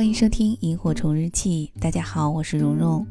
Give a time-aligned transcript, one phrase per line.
[0.00, 3.06] 欢迎收听《萤火虫日记》，大家好，我是蓉蓉。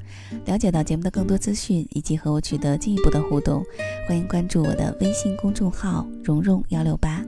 [0.48, 3.64] 了解到节目的更多资讯以及和我取得进一步的互动，
[4.08, 7.24] 欢迎关注我的微信公众号“蓉蓉幺六八”。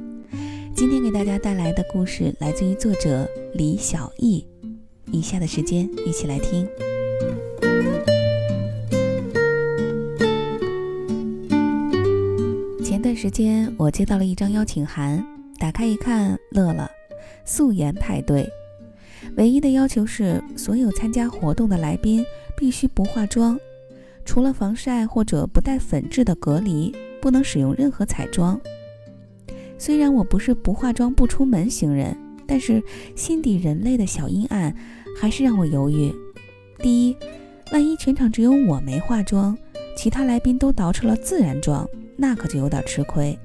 [0.76, 4.44] 今天给大家带来的故事来自于作者李小艺。
[5.12, 6.68] 以下的时间一起来听。
[12.84, 15.24] 前段时间我接到了一张邀请函，
[15.60, 16.90] 打开一看，乐了，
[17.46, 18.50] 素颜派对。
[19.38, 23.60] 唯一的要求是，所有参加活动的来宾必须不化妆，
[24.26, 28.60] 除了防晒或者不带粉质的隔离，不能使用任何彩妆。
[29.78, 32.84] 虽然我不是不化妆不出门型人，但是
[33.16, 34.76] 心底人类的小阴暗
[35.20, 36.14] 还是让我犹豫。
[36.80, 37.16] 第一，
[37.72, 39.58] 万一全场只有我没化妆，
[39.96, 43.38] 其他来宾都捯饬了自然妆，那可就有点吃亏。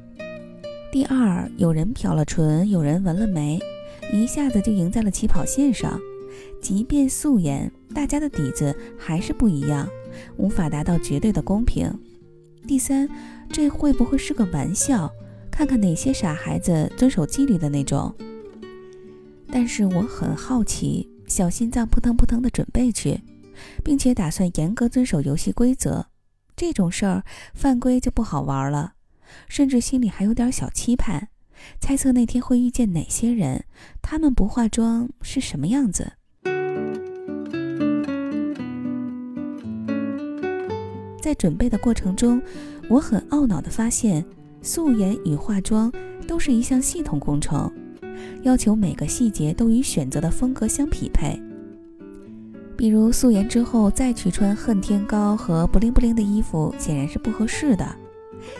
[0.91, 3.61] 第二，有人漂了唇，有人纹了眉。
[4.13, 6.01] 一下子就赢在了起跑线上，
[6.61, 9.89] 即便素颜，大家的底子还是不一样，
[10.37, 11.93] 无法达到绝对的公平。
[12.67, 13.09] 第三，
[13.51, 15.11] 这会不会是个玩笑？
[15.51, 18.15] 看看哪些傻孩子遵守纪律的那种。
[19.49, 23.21] 但是我很好奇，小心脏扑腾扑腾的准备去，
[23.83, 26.07] 并且打算严格遵守游戏规则。
[26.55, 27.23] 这种事儿
[27.55, 28.95] 犯规就不好玩了，
[29.49, 31.29] 甚至心里还有点小期盼。
[31.81, 33.65] 猜测那天会遇见哪些人？
[34.03, 36.13] 他们不化妆是什么样子？
[41.21, 42.41] 在准备的过程中，
[42.89, 44.25] 我很懊恼地发现，
[44.63, 45.93] 素颜与化妆
[46.29, 47.69] 都是一项系统工程，
[48.43, 51.41] 要求每个细节都与选择的风格相匹配。
[52.77, 57.85] 比如素颜之后再去穿恨天高和不灵不灵的衣服，显然是不合适的。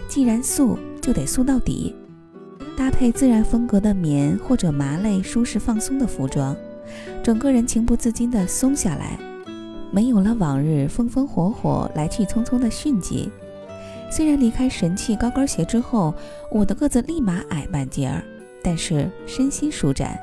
[0.09, 1.95] 既然素，就得素到底。
[2.77, 6.55] 搭配自然风格的棉或者麻类舒适放松的服装，
[7.23, 9.19] 整个人情不自禁地松下来，
[9.91, 13.31] 没有了往日风风火火、来去匆匆的迅疾。
[14.11, 16.15] 虽然离开神器高跟鞋之后，
[16.51, 18.23] 我的个子立马矮半截儿，
[18.63, 20.19] 但是身心舒展。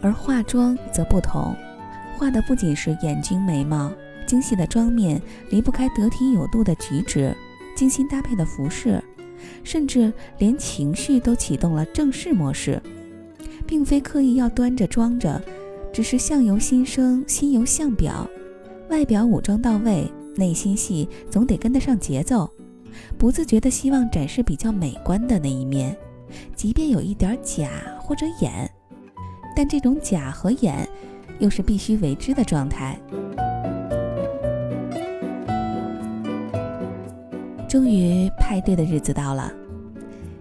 [0.00, 1.54] 而化妆则不同，
[2.16, 3.90] 画的不仅是眼睛、眉毛，
[4.26, 7.36] 精细的妆面离不开得体有度的举止，
[7.76, 9.02] 精心搭配的服饰。
[9.64, 12.80] 甚至连情绪都启动了正式模式，
[13.66, 15.40] 并非刻意要端着装着，
[15.92, 18.28] 只是相由心生，心由相表，
[18.88, 22.50] 外表武装到位，内心戏总得跟得上节奏，
[23.16, 25.96] 不自觉的希望展示比较美观的那一面，
[26.54, 27.68] 即便有一点假
[28.00, 28.70] 或者演，
[29.54, 30.88] 但这种假和演
[31.38, 32.98] 又是必须为之的状态。
[37.72, 39.50] 终于派对的日子到了，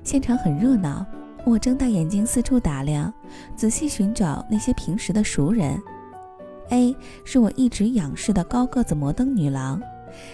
[0.03, 1.06] 现场很热闹。
[1.46, 3.14] 我睁大眼睛四处打量，
[3.56, 5.81] 仔细寻找那些平时的熟人。
[6.72, 6.94] A
[7.24, 9.81] 是我一直仰视的高个子摩登女郎，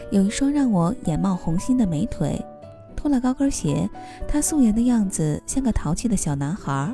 [0.10, 2.44] 有一双让我眼冒红心的美腿。
[2.96, 3.88] 脱了高跟鞋，
[4.28, 6.92] 她素颜的样子像个淘气的小男孩。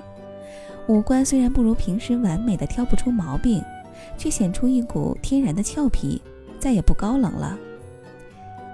[0.88, 3.64] 五官虽然不如平时完美的挑不出毛病，
[4.18, 6.22] 却显出一股天然的俏皮，
[6.60, 7.58] 再也不高冷了。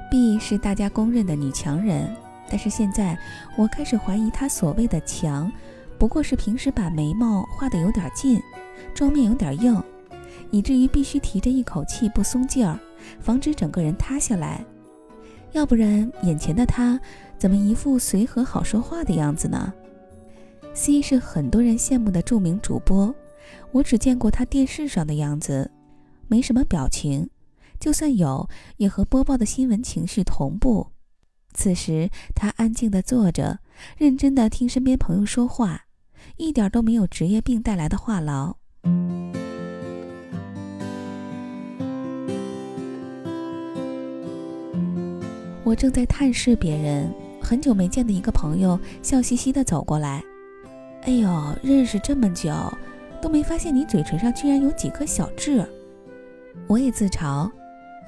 [0.09, 2.09] B 是大家公认的女强人，
[2.50, 3.18] 但是现在
[3.56, 5.52] 我开始怀疑她所谓的强，
[5.97, 8.42] 不过是平时把眉毛画得有点近，
[8.94, 9.81] 妆面有点硬，
[10.50, 12.80] 以至于必须提着一口气不松劲儿，
[13.19, 14.66] 防止整个人塌下来。
[15.52, 17.00] 要不然眼前的她
[17.38, 19.72] 怎么一副随和好说话的样子呢
[20.74, 23.14] ？C 是很多人羡慕的著名主播，
[23.72, 25.69] 我只见过她电视上的样子，
[26.28, 27.30] 没什么表情。
[27.79, 30.88] 就算有，也和播报的新闻情绪同步。
[31.53, 33.59] 此时，他安静地坐着，
[33.97, 35.85] 认真地听身边朋友说话，
[36.38, 38.56] 一点都没有职业病带来的话痨。
[45.63, 50.23] 我正在探视别人，很久没见的一个朋友笑嘻嘻地走过来
[51.03, 52.51] ：“哎呦，认识这么久，
[53.22, 55.63] 都没发现你嘴唇上居然有几颗小痣。”
[56.68, 57.50] 我也自嘲。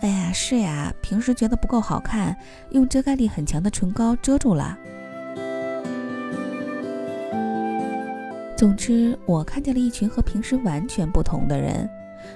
[0.02, 2.36] 哎呀，是呀，平时觉得不够好看，
[2.72, 4.78] 用遮盖力很强的唇膏遮住了。
[8.58, 11.88] 总之，我看见了一群和平时完全不同的人，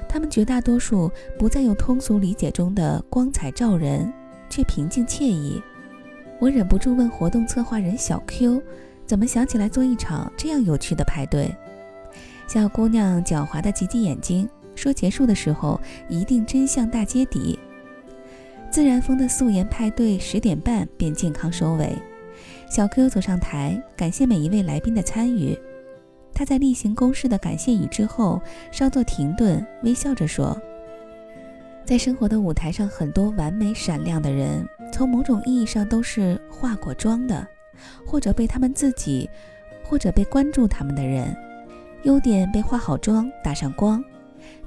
[0.08, 4.14] 他们绝大多数不再用通俗理解中的光彩照人，
[4.48, 5.62] 却平静惬意。
[6.40, 8.62] 我忍不住问活动策划人小 Q，
[9.08, 11.56] 怎么想起来做一场这样有趣的派对？
[12.48, 14.48] 小姑娘狡猾的挤挤眼睛。
[14.76, 15.80] 说结束的时候
[16.10, 17.58] 一定真相大揭底。
[18.70, 21.96] 自然风的素颜派对十点半便健康收尾。
[22.70, 25.58] 小 Q 走上台，感谢每一位来宾的参与。
[26.34, 28.42] 他在例行公事的感谢语之后，
[28.72, 30.60] 稍作停顿，微笑着说
[31.86, 37.48] ：“在生活的舞台上，很多完美闪亮的人，从某种意义上都是化过妆的，
[38.06, 39.30] 或者被他们自己，
[39.86, 41.34] 或者被关注他们的人。
[42.04, 44.04] 优点被化好妆，打上光，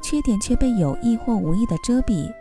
[0.02, 2.32] 缺点却被有意或无意的遮蔽。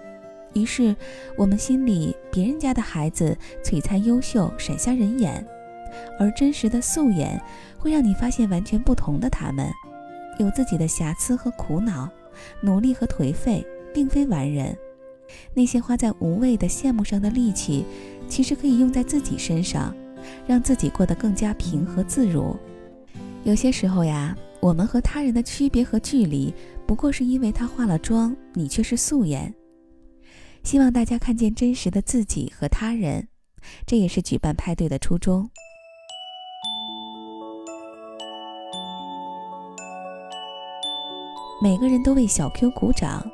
[0.54, 0.96] 于是，
[1.38, 5.46] 我们心里别人家的孩子璀璨优秀，闪瞎人眼。”
[6.20, 7.42] 而真实的素颜
[7.78, 9.70] 会让你发现完全不同的他们，
[10.38, 12.10] 有自己的瑕疵和苦恼，
[12.62, 14.78] 努力和颓废，并非完人。
[15.54, 17.86] 那些花在无谓的羡慕上的力气，
[18.28, 19.96] 其实可以用在自己身上，
[20.46, 22.56] 让自己过得更加平和自如。
[23.44, 26.54] 有些时候呀，我们和他人的区别和距离，
[26.88, 29.54] 不过是因为他化了妆，你却是素颜。
[30.64, 33.28] 希望大家看见真实的自己和他人，
[33.86, 35.50] 这也是举办派对的初衷。
[41.62, 43.30] 每个人都为小 Q 鼓掌，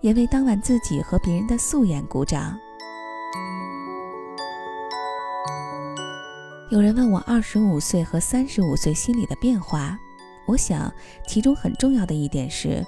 [0.00, 2.58] 也为当晚自己和别人的素颜鼓掌。
[6.70, 9.98] 有人问我二十五岁和三十五岁心里的变化，
[10.46, 10.92] 我想
[11.26, 12.84] 其中很重要的一点是，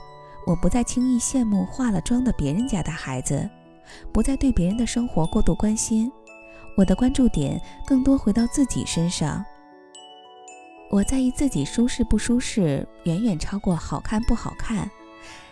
[0.46, 3.50] 我不再轻易羡慕化了妆的别人家的孩子，
[4.12, 6.10] 不再对别人的生活过度关心，
[6.76, 9.44] 我的关注点更多回到自己身上。
[10.88, 14.88] 我在意自己舒适不舒适，远远超过好看不好看。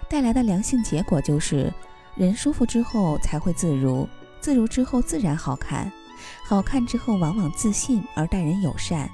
[0.08, 1.72] 带来的良性结果就是，
[2.14, 4.08] 人舒服之后才会自如，
[4.40, 5.90] 自如之后自然好看，
[6.46, 9.10] 好看之后往往自信而待人友善，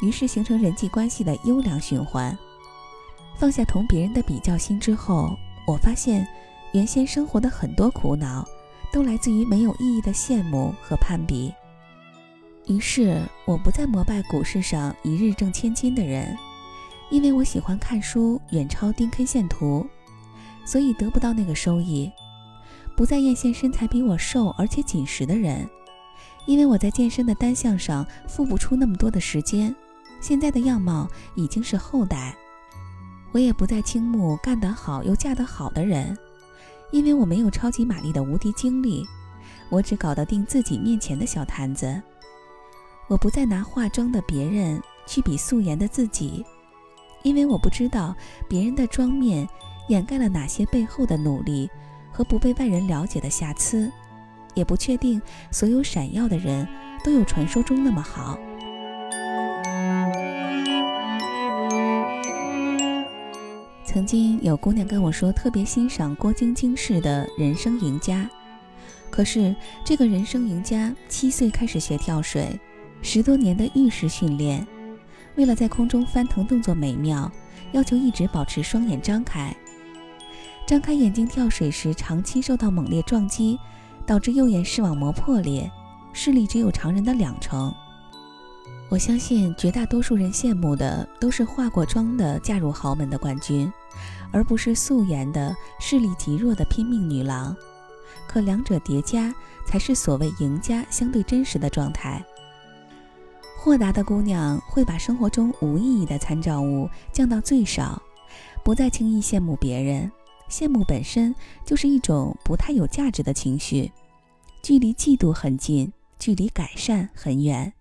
[0.00, 2.34] 于是形成人际关系的优良循环。
[3.40, 5.34] 放下同别人的比较心之后，
[5.66, 6.28] 我发现，
[6.72, 8.46] 原先生活的很多苦恼，
[8.92, 11.50] 都来自于没有意义的羡慕和攀比。
[12.66, 16.36] 于是，我不再膜拜股市上一日挣千金的人，
[17.08, 19.86] 因为我喜欢看书远超丁 K 线图，
[20.66, 22.10] 所以得不到那个收益；
[22.94, 25.66] 不再艳羡身材比我瘦而且紧实的人，
[26.44, 29.74] 因为我在健身的单项上付不出那么多的时间，
[30.20, 32.34] 现在的样貌已经是后代；
[33.32, 36.16] 我也不再倾慕干得好又嫁得好的人，
[36.90, 39.06] 因为我没有超级玛丽的无敌精力，
[39.68, 42.00] 我只搞得定自己面前的小摊子。
[43.08, 46.44] 我不再拿化妆的别人去比素颜的自己，
[47.22, 48.14] 因为我不知道
[48.48, 49.48] 别人的妆面
[49.88, 51.68] 掩盖了哪些背后的努力
[52.12, 53.90] 和不被外人了解的瑕疵，
[54.54, 56.66] 也不确定所有闪耀的人
[57.04, 58.38] 都有传说中那么好。
[63.92, 68.30] 曾经有姑娘跟我说，特别欣赏郭晶晶式的人生赢家，
[69.10, 69.52] 可是
[69.84, 72.56] 这个人生赢家七岁开始学跳水。
[73.02, 74.64] 十多年的浴室训练，
[75.34, 77.28] 为了在空中翻腾动作美妙，
[77.72, 79.52] 要求一直保持双眼张开。
[80.68, 83.58] 张开眼睛跳水时，长期受到猛烈撞击，
[84.06, 85.68] 导致右眼视网膜破裂，
[86.12, 87.74] 视力只有常人的两成。
[88.88, 93.72] 我相信绝大多数人羡慕的都是化过妆的嫁入豪门的冠军，
[94.32, 97.54] 而不是素颜的视力极弱的拼命女郎。
[98.26, 99.34] 可两者叠加，
[99.66, 102.24] 才是所谓赢家相对真实的状态。
[103.58, 108.00] 豁达的姑娘会把生活中无意义的参照物降到最少，
[108.64, 110.10] 不再轻易羡慕别人。
[110.48, 111.34] 羡慕本身
[111.64, 113.90] 就是一种不太有价值的情绪，
[114.62, 117.72] 距离嫉妒很近，距离改善很远，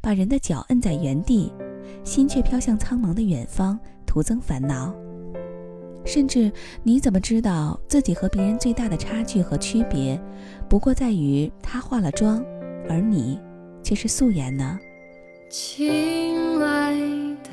[0.00, 1.52] 把人的脚摁在原地，
[2.04, 4.94] 心却飘向苍茫的远方，徒增烦恼。
[6.04, 6.50] 甚至
[6.82, 10.20] 你怎么知道自己和别人最大的差距和区别，
[10.68, 12.44] 不过在于他化了妆，
[12.88, 13.38] 而你
[13.82, 14.78] 却是素颜呢？
[15.50, 16.92] 亲爱
[17.44, 17.50] 的，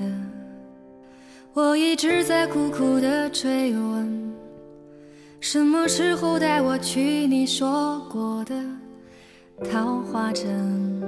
[1.54, 4.34] 我一直在苦苦的追问，
[5.40, 8.56] 什么时候带我去你说过的
[9.72, 11.02] 桃花镇？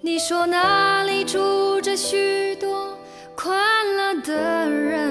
[0.00, 2.98] 你说那里住着许多
[3.36, 5.01] 快乐的人，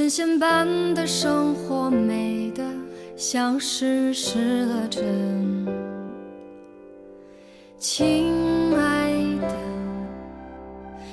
[0.00, 2.64] 神仙般的生活，美得
[3.18, 5.04] 像是失了真。
[7.78, 8.32] 亲
[8.74, 9.54] 爱的，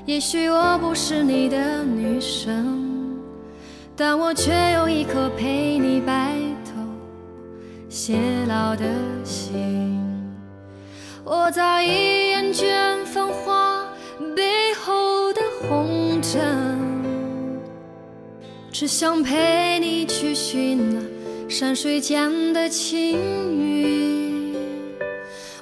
[0.05, 2.65] 也许我不是你的女神，
[3.93, 6.71] 但我却有一颗陪你白头
[7.89, 8.15] 偕
[8.47, 8.85] 老的
[9.25, 10.01] 心。
[11.25, 13.83] 我早已厌倦繁华
[14.33, 16.86] 背后的红尘，
[18.71, 23.17] 只想陪你去寻那山水间的情
[23.57, 24.55] 缘。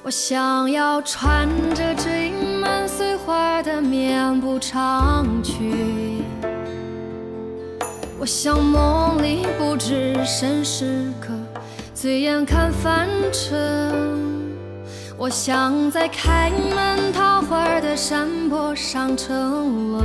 [0.02, 6.22] 我想要穿着缀满碎花的棉布长裙。
[8.18, 11.32] 我想梦里不知身是客，
[11.94, 13.94] 醉眼看凡尘。
[15.18, 19.34] 我想在开满桃花的山坡上沉
[19.92, 20.04] 沦，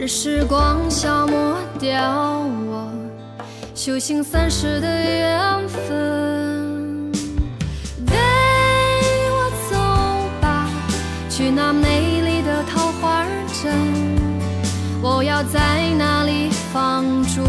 [0.00, 2.40] 任时光消磨掉
[2.70, 2.90] 我
[3.74, 7.12] 修行三世的缘分。
[8.06, 8.14] 带
[9.30, 9.76] 我走
[10.40, 10.66] 吧，
[11.28, 13.26] 去那美丽的桃花
[13.62, 13.74] 镇，
[15.02, 17.42] 我要在那里放逐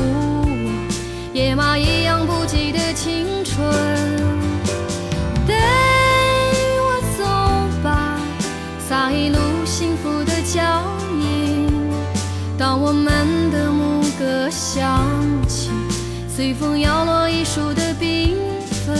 [16.42, 18.34] 随风摇落一树的缤
[18.66, 18.98] 纷。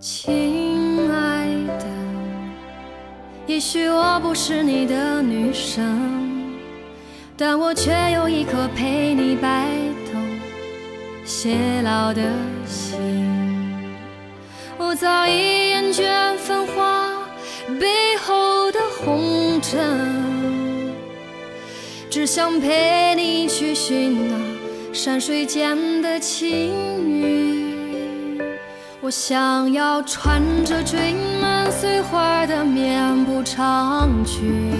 [0.00, 1.46] 亲爱
[1.78, 1.86] 的，
[3.46, 5.84] 也许我不是你的女神，
[7.36, 9.68] 但我却有一颗陪你白
[11.38, 12.22] 偕老的
[12.66, 12.96] 心。
[14.78, 17.12] 我早已厌倦繁华
[17.78, 19.78] 背后的红尘，
[22.08, 26.72] 只想陪你去寻那山水间的情
[27.20, 28.40] 侣。
[29.02, 34.72] 我想要穿着缀满碎花的棉布长裙，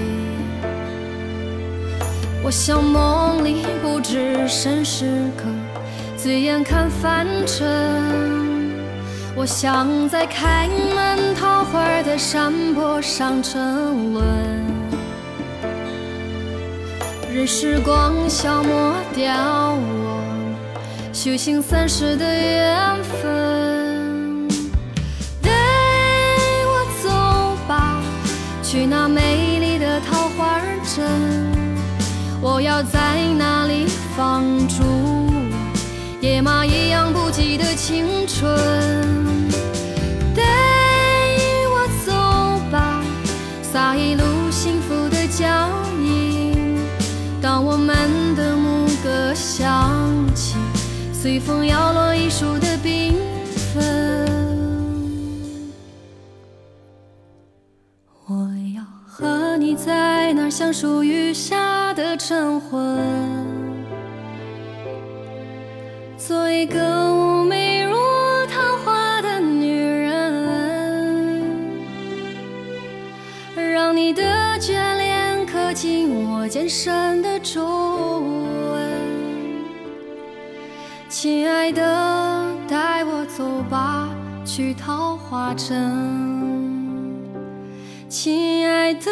[2.42, 5.04] 我想梦里不知身是
[5.36, 5.44] 客，
[6.26, 7.64] 醉眼看凡尘。
[9.36, 14.24] 我想在开满桃花的山坡上沉沦，
[17.32, 19.32] 任时光消磨掉
[19.76, 20.20] 我
[21.12, 24.48] 修行三世的缘分。
[25.40, 25.52] 带
[26.66, 28.02] 我走吧，
[28.64, 31.06] 去那美丽的桃花镇，
[32.42, 32.98] 我要在
[33.38, 33.86] 那里
[37.86, 38.52] 青春。
[40.34, 40.42] 带
[41.70, 42.12] 我走
[42.68, 43.00] 吧，
[43.62, 45.46] 撒一路幸福的脚
[46.00, 46.80] 印。
[47.40, 49.94] 当我们的牧歌响
[50.34, 50.56] 起，
[51.12, 53.14] 随风摇落一树的缤
[53.72, 54.26] 纷。
[58.26, 62.98] 我要和你在那儿享受余下的晨昏，
[66.18, 67.25] 做一个我
[76.48, 78.90] 肩上的皱纹。
[81.08, 81.82] 亲爱的，
[82.68, 84.08] 带我走吧，
[84.44, 85.76] 去桃花镇。
[88.08, 89.10] 亲爱的，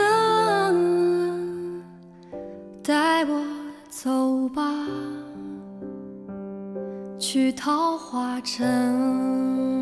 [2.83, 3.43] 带我
[3.89, 4.63] 走吧，
[7.19, 9.74] 去桃花镇。